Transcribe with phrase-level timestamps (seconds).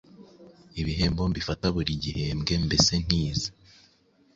[0.81, 3.49] Ibihembo mbifata buri gihembwe mbese ntinze